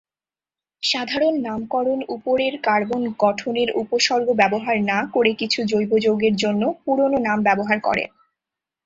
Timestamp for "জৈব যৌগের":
5.71-6.35